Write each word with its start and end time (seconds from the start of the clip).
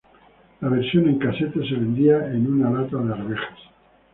La 0.61 0.67
versión 0.69 1.07
en 1.07 1.19
casete 1.19 1.59
se 1.69 1.75
vendía 1.75 2.25
en 2.31 2.51
una 2.51 2.71
lata 2.71 2.97
de 2.97 3.13
arvejas. 3.13 3.59